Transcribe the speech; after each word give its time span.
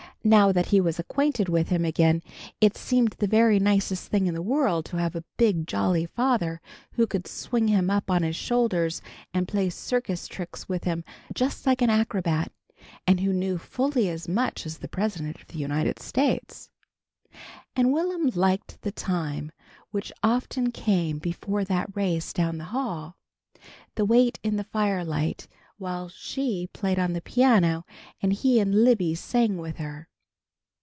Now 0.23 0.51
that 0.51 0.67
he 0.67 0.79
was 0.79 0.99
acquainted 0.99 1.49
with 1.49 1.69
him 1.69 1.83
again, 1.83 2.21
it 2.61 2.77
seemed 2.77 3.13
the 3.13 3.25
very 3.25 3.57
nicest 3.59 4.09
thing 4.11 4.27
in 4.27 4.35
the 4.35 4.41
world 4.43 4.85
to 4.85 4.97
have 4.97 5.15
a 5.15 5.23
big 5.37 5.65
jolly 5.65 6.05
father 6.05 6.61
who 6.91 7.07
could 7.07 7.27
swing 7.27 7.69
him 7.69 7.89
up 7.89 8.11
on 8.11 8.21
his 8.21 8.35
shoulder 8.35 8.87
and 9.33 9.47
play 9.47 9.67
circus 9.71 10.27
tricks 10.27 10.69
with 10.69 10.83
him 10.83 11.03
just 11.33 11.65
like 11.65 11.81
an 11.81 11.89
acrobat, 11.89 12.51
and 13.07 13.21
who 13.21 13.33
knew 13.33 13.57
fully 13.57 14.09
as 14.09 14.27
much 14.29 14.67
as 14.67 14.77
the 14.77 14.87
president 14.87 15.41
of 15.41 15.47
the 15.47 15.57
United 15.57 15.97
States. 15.97 16.69
And 17.75 17.91
Will'm 17.91 18.27
liked 18.35 18.79
the 18.83 18.91
time 18.91 19.51
which 19.89 20.11
often 20.21 20.69
came 20.71 21.17
before 21.17 21.63
that 21.63 21.95
race 21.97 22.31
down 22.31 22.59
the 22.59 22.65
hall 22.65 23.17
the 23.95 24.05
wait 24.05 24.39
in 24.43 24.57
the 24.57 24.63
firelight, 24.65 25.47
while 25.79 26.09
She 26.09 26.67
played 26.73 26.99
on 26.99 27.13
the 27.13 27.21
piano 27.21 27.87
and 28.21 28.31
he 28.33 28.59
and 28.59 28.83
Libby 28.83 29.15
sang 29.15 29.57
with 29.57 29.77
her. 29.77 30.07